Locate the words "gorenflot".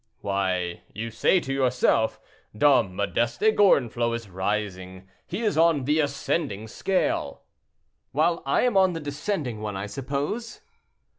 3.55-4.15